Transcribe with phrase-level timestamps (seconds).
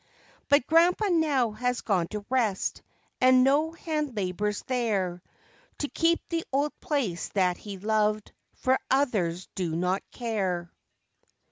[0.49, 2.81] But Grandpa now has gone to rest,
[3.21, 5.21] and no hand labors there
[5.77, 10.71] To keep the old place that he loved— for others do not care.